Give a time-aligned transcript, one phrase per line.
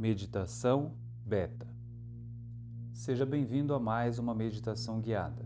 [0.00, 0.92] Meditação
[1.26, 1.68] Beta.
[2.90, 5.44] Seja bem-vindo a mais uma meditação guiada.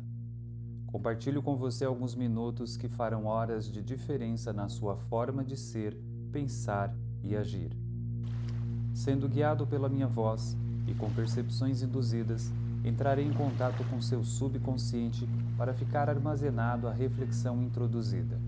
[0.87, 5.99] Compartilho com você alguns minutos que farão horas de diferença na sua forma de ser,
[6.31, 7.77] pensar e agir.
[8.95, 12.53] Sendo guiado pela minha voz e com percepções induzidas,
[12.85, 15.29] entrarei em contato com seu subconsciente
[15.59, 18.41] para ficar armazenado a reflexão introduzida.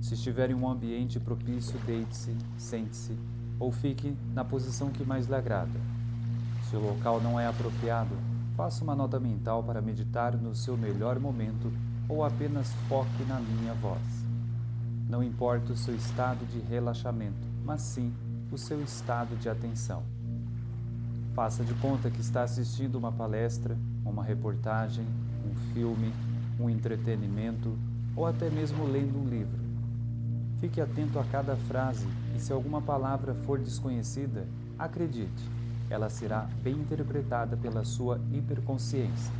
[0.00, 3.18] Se estiver em um ambiente propício, deite-se, sente-se
[3.60, 5.78] ou fique na posição que mais lhe agrada.
[6.68, 8.16] Se o local não é apropriado,
[8.56, 11.70] faça uma nota mental para meditar no seu melhor momento
[12.08, 14.00] ou apenas foque na minha voz.
[15.08, 18.12] Não importa o seu estado de relaxamento, mas sim
[18.50, 20.02] o seu estado de atenção.
[21.34, 25.04] Faça de conta que está assistindo uma palestra, uma reportagem,
[25.48, 26.12] um filme,
[26.58, 27.76] um entretenimento
[28.16, 29.59] ou até mesmo lendo um livro.
[30.60, 34.46] Fique atento a cada frase e, se alguma palavra for desconhecida,
[34.78, 35.42] acredite,
[35.88, 39.32] ela será bem interpretada pela sua hiperconsciência.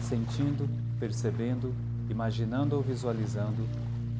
[0.00, 1.74] Sentindo, percebendo,
[2.08, 3.68] imaginando ou visualizando,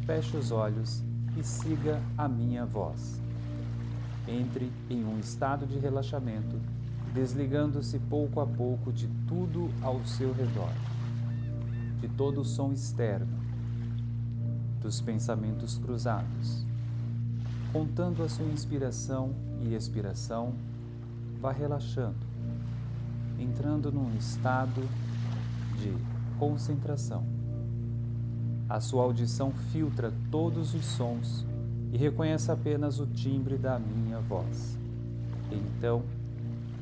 [0.05, 1.03] feche os olhos
[1.39, 3.21] e siga a minha voz.
[4.29, 6.61] Entre em um estado de relaxamento,
[7.15, 10.73] desligando-se pouco a pouco de tudo ao seu redor,
[12.01, 13.47] de todo o som externo,
[14.87, 16.65] dos pensamentos cruzados.
[17.73, 20.55] Contando a sua inspiração e expiração,
[21.41, 22.15] vá relaxando,
[23.37, 24.81] entrando num estado
[25.81, 25.93] de
[26.39, 27.25] concentração.
[28.69, 31.45] A sua audição filtra todos os sons
[31.93, 34.79] e reconhece apenas o timbre da minha voz.
[35.51, 36.05] Então,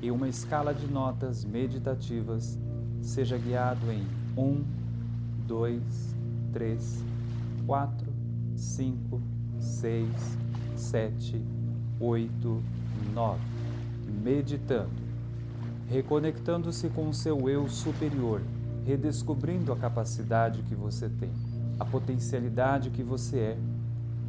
[0.03, 2.59] em uma escala de notas meditativas,
[3.01, 4.63] seja guiado em 1,
[5.47, 6.15] 2,
[6.53, 7.14] 3,
[7.67, 8.13] 4,
[8.57, 9.23] 5,
[9.59, 10.39] 6,
[10.77, 11.45] 7,
[11.99, 12.63] 8,
[13.15, 13.41] 9.
[14.23, 14.91] Meditando,
[15.89, 18.43] reconectando-se com o seu eu superior,
[18.85, 21.31] redescobrindo a capacidade que você tem,
[21.79, 23.59] a potencialidade que você é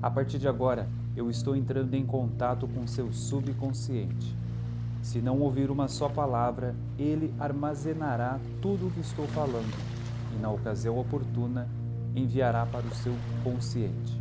[0.01, 4.35] a partir de agora, eu estou entrando em contato com seu subconsciente.
[5.01, 9.73] Se não ouvir uma só palavra, ele armazenará tudo o que estou falando
[10.35, 11.67] e, na ocasião oportuna,
[12.15, 14.19] enviará para o seu consciente.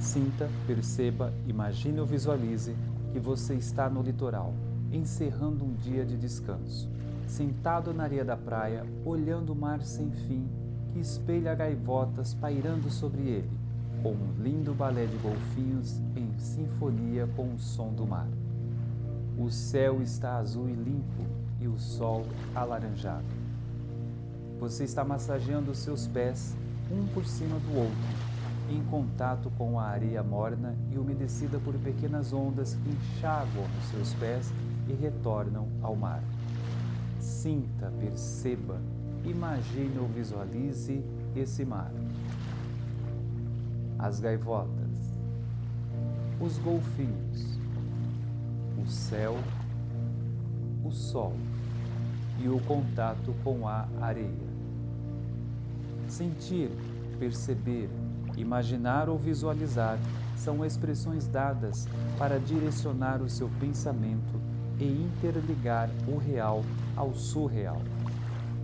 [0.00, 2.74] Sinta, perceba, imagine ou visualize
[3.12, 4.52] que você está no litoral,
[4.90, 6.88] encerrando um dia de descanso,
[7.26, 10.48] sentado na areia da praia, olhando o mar sem fim
[10.92, 13.62] que espelha gaivotas pairando sobre ele
[14.02, 18.26] com um lindo balé de golfinhos em sinfonia com o som do mar.
[19.38, 21.24] O céu está azul e limpo
[21.60, 23.24] e o sol alaranjado.
[24.58, 26.56] Você está massageando os seus pés
[26.92, 27.96] um por cima do outro,
[28.70, 34.14] em contato com a areia morna e umedecida por pequenas ondas que enxaguam os seus
[34.14, 34.52] pés
[34.88, 36.22] e retornam ao mar.
[37.18, 38.80] Sinta, perceba,
[39.24, 41.02] imagine ou visualize
[41.34, 41.90] esse mar
[44.02, 45.14] as gaivotas,
[46.40, 47.56] os golfinhos,
[48.76, 49.36] o céu,
[50.84, 51.36] o sol
[52.40, 54.51] e o contato com a areia.
[56.12, 56.70] Sentir,
[57.18, 57.88] perceber,
[58.36, 59.98] imaginar ou visualizar
[60.36, 64.38] são expressões dadas para direcionar o seu pensamento
[64.78, 66.64] e interligar o real
[66.94, 67.80] ao surreal.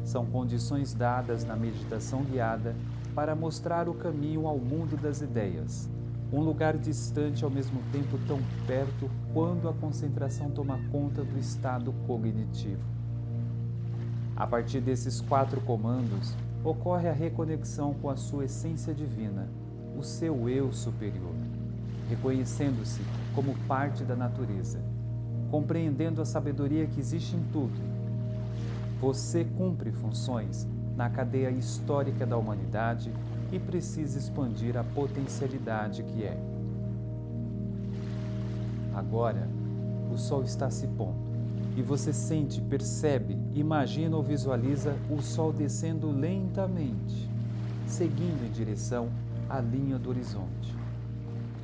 [0.05, 2.77] São condições dadas na meditação guiada
[3.15, 5.89] para mostrar o caminho ao mundo das ideias,
[6.31, 11.95] um lugar distante ao mesmo tempo tão perto quando a concentração toma conta do estado
[12.07, 12.85] cognitivo.
[14.37, 19.49] A partir desses quatro comandos, ocorre a reconexão com a sua essência divina,
[19.97, 21.35] o seu eu superior,
[22.09, 23.01] reconhecendo-se
[23.35, 24.81] como parte da natureza,
[25.51, 27.79] compreendendo a sabedoria que existe em tudo.
[29.01, 33.13] Você cumpre funções na cadeia histórica da humanidade
[33.53, 36.37] e precisa expandir a potencialidade que é.
[38.95, 39.49] Agora,
[40.13, 41.28] o sol está se pondo
[41.77, 47.29] e você sente, percebe, imagina ou visualiza o sol descendo lentamente,
[47.87, 49.09] seguindo em direção
[49.49, 50.75] à linha do horizonte.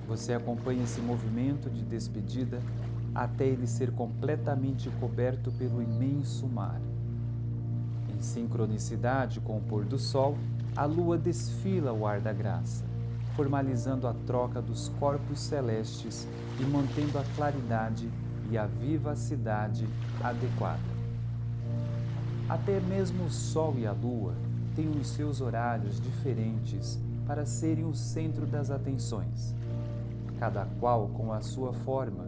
[0.07, 2.61] Você acompanha esse movimento de despedida
[3.15, 6.81] até ele ser completamente coberto pelo imenso mar.
[8.15, 10.37] Em sincronicidade com o pôr do sol,
[10.77, 12.85] a lua desfila o ar da graça,
[13.35, 16.27] formalizando a troca dos corpos celestes
[16.61, 18.09] e mantendo a claridade
[18.51, 19.87] e a vivacidade
[20.23, 20.95] adequada.
[22.49, 24.35] Até mesmo o sol e a lua
[24.77, 29.55] têm os seus horários diferentes para serem o centro das atenções,
[30.39, 32.25] cada qual com a sua forma,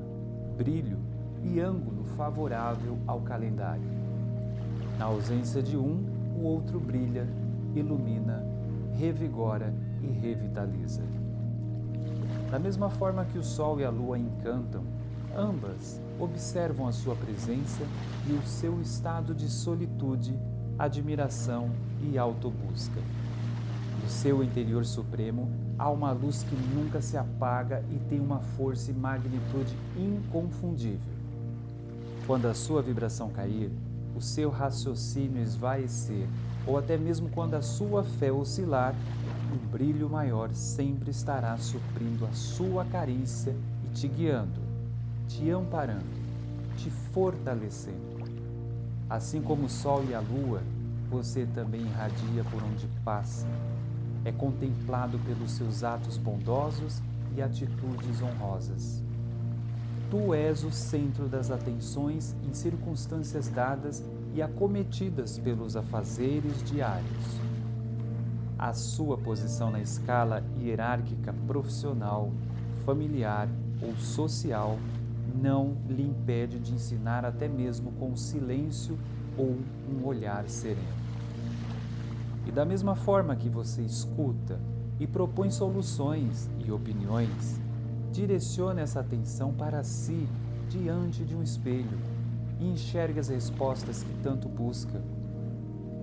[0.57, 0.99] brilho
[1.43, 3.97] e ângulo favorável ao calendário.
[4.99, 6.03] Na ausência de um,
[6.35, 7.29] o outro brilha,
[7.75, 8.43] ilumina,
[8.99, 9.73] revigora
[10.03, 11.03] e revitaliza.
[12.51, 14.83] Da mesma forma que o Sol e a Lua encantam,
[15.37, 17.83] ambas observam a sua presença
[18.27, 20.39] e o seu estado de solitude,
[20.79, 21.71] admiração
[22.03, 23.01] e autobusca.
[24.03, 28.91] No seu interior supremo há uma luz que nunca se apaga e tem uma força
[28.91, 31.17] e magnitude inconfundível.
[32.27, 33.71] Quando a sua vibração cair,
[34.17, 36.27] o seu raciocínio esvaecer,
[36.67, 38.95] ou até mesmo quando a sua fé oscilar,
[39.53, 43.55] um brilho maior sempre estará suprindo a sua carícia
[43.85, 44.66] e te guiando,
[45.29, 46.05] te amparando,
[46.77, 48.17] te fortalecendo.
[49.09, 50.63] Assim como o sol e a lua,
[51.11, 53.47] você também irradia por onde passa.
[54.25, 57.01] É contemplado pelos seus atos bondosos
[57.37, 59.03] e atitudes honrosas.
[60.11, 64.03] Tu és o centro das atenções em circunstâncias dadas
[64.35, 67.41] e acometidas pelos afazeres diários.
[68.59, 72.33] A sua posição na escala hierárquica profissional,
[72.85, 73.49] familiar
[73.83, 74.79] ou social
[75.35, 78.99] não lhe impede de ensinar até mesmo com silêncio
[79.37, 79.57] ou
[79.91, 81.07] um olhar sereno.
[82.47, 84.59] E da mesma forma que você escuta
[84.99, 87.61] e propõe soluções e opiniões,
[88.13, 90.27] direcione essa atenção para si
[90.69, 91.99] diante de um espelho
[92.59, 95.03] e enxergue as respostas que tanto busca.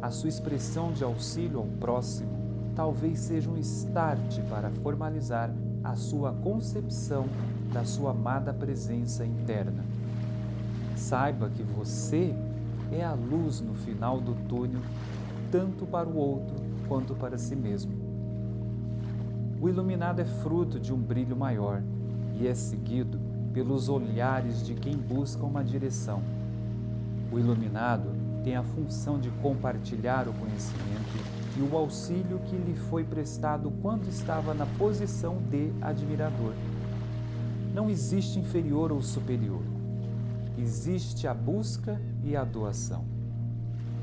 [0.01, 2.29] A sua expressão de auxílio ao próximo
[2.75, 5.49] talvez seja um start para formalizar
[5.83, 7.25] a sua concepção
[7.73, 9.83] da sua amada presença interna.
[10.95, 12.33] Saiba que você
[12.91, 14.81] é a luz no final do túnel,
[15.51, 16.55] tanto para o outro
[16.87, 17.91] quanto para si mesmo.
[19.59, 21.81] O iluminado é fruto de um brilho maior
[22.39, 23.19] e é seguido
[23.53, 26.21] pelos olhares de quem busca uma direção.
[27.31, 28.09] O iluminado
[28.43, 31.17] tem a função de compartilhar o conhecimento
[31.57, 36.53] e o auxílio que lhe foi prestado quando estava na posição de admirador.
[37.73, 39.63] Não existe inferior ou superior.
[40.59, 43.03] Existe a busca e a doação.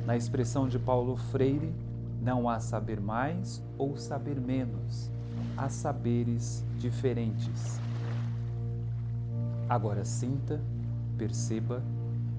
[0.04, 1.72] Na expressão de Paulo Freire,
[2.20, 5.08] não há saber mais ou saber menos,
[5.56, 7.80] há saberes diferentes.
[9.68, 10.60] Agora sinta,
[11.16, 11.80] perceba,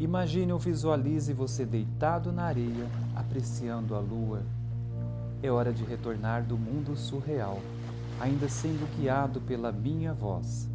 [0.01, 4.41] imagine ou visualize você deitado na areia, apreciando a lua,
[5.41, 7.61] é hora de retornar do mundo surreal,
[8.19, 10.70] ainda sendo guiado pela minha voz.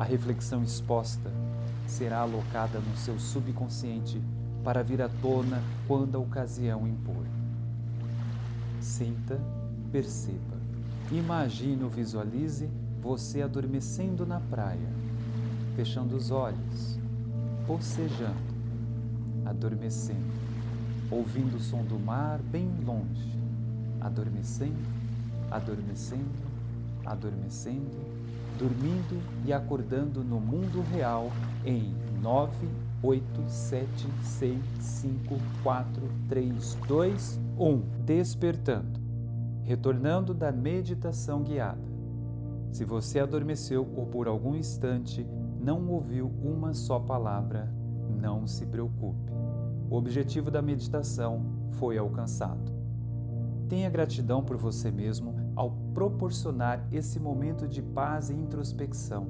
[0.00, 1.30] A reflexão exposta
[1.86, 4.18] será alocada no seu subconsciente
[4.64, 7.22] para vir à tona quando a ocasião impor.
[8.80, 9.38] Sinta,
[9.92, 10.56] perceba,
[11.12, 12.66] imagine ou visualize
[13.02, 14.88] você adormecendo na praia,
[15.76, 16.98] fechando os olhos,
[17.66, 18.54] bocejando,
[19.44, 20.32] adormecendo,
[21.10, 23.38] ouvindo o som do mar bem longe
[24.00, 24.88] adormecendo,
[25.50, 26.24] adormecendo,
[27.04, 28.19] adormecendo,
[28.60, 31.32] dormindo e acordando no mundo real
[31.64, 32.52] em 9,
[33.02, 33.88] 8, 7,
[34.22, 37.82] 6, 5, 4, 3, 2, 1.
[38.04, 39.00] Despertando,
[39.62, 41.90] retornando da meditação guiada.
[42.70, 45.26] Se você adormeceu ou por algum instante
[45.58, 47.72] não ouviu uma só palavra,
[48.20, 49.32] não se preocupe.
[49.88, 52.79] O objetivo da meditação foi alcançado.
[53.70, 59.28] Tenha gratidão por você mesmo ao proporcionar esse momento de paz e introspecção.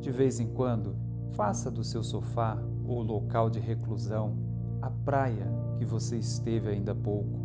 [0.00, 0.94] De vez em quando,
[1.30, 4.36] faça do seu sofá ou local de reclusão
[4.82, 7.40] a praia que você esteve ainda há pouco.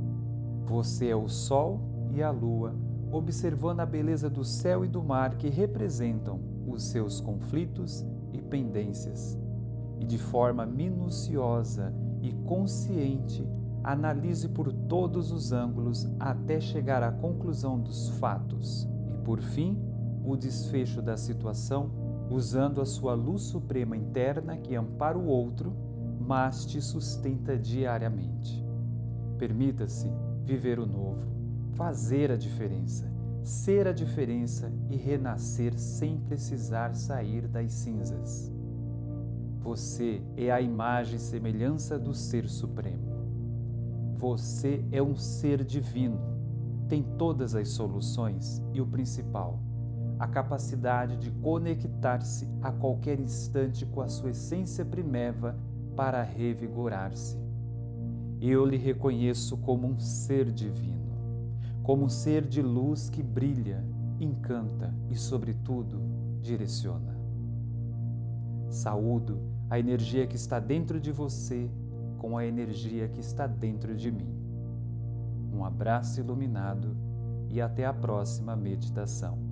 [0.66, 1.80] Você é o sol
[2.12, 2.76] e a lua,
[3.14, 9.40] observando a beleza do céu e do mar que representam os seus conflitos e pendências.
[10.02, 13.48] E de forma minuciosa e consciente,
[13.86, 19.80] analise por todos os ângulos até chegar à conclusão dos fatos e, por fim,
[20.24, 21.92] o desfecho da situação
[22.30, 25.72] usando a sua luz suprema interna que ampara o outro,
[26.20, 28.66] mas te sustenta diariamente.
[29.38, 30.12] Permita-se
[30.44, 31.28] viver o novo,
[31.76, 33.06] fazer a diferença,
[33.44, 38.52] ser a diferença e renascer sem precisar sair das cinzas.
[39.62, 43.15] Você é a imagem e semelhança do Ser Supremo.
[44.18, 46.18] Você é um ser divino,
[46.88, 49.60] tem todas as soluções e o principal,
[50.18, 55.58] a capacidade de conectar-se a qualquer instante com a sua essência primeva
[55.98, 57.38] para revigorar-se.
[58.40, 61.14] Eu lhe reconheço como um ser divino,
[61.84, 63.84] como um ser de luz que brilha,
[64.18, 66.00] encanta e, sobretudo,
[66.42, 67.20] direciona.
[68.70, 71.70] Saúdo a energia que está dentro de você
[72.18, 74.34] com a energia que está dentro de mim.
[75.54, 76.98] Um abraço iluminado
[77.50, 79.45] e até a próxima meditação.